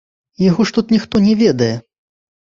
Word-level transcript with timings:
Яго 0.43 0.63
ж 0.69 0.73
тут 0.77 0.93
ніхто 0.95 1.21
не 1.25 1.35
ведае! 1.41 1.67